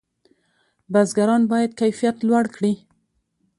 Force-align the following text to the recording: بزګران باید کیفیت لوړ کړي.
بزګران 0.91 1.41
باید 1.51 1.71
کیفیت 1.79 2.17
لوړ 2.27 2.45
کړي. 2.55 2.73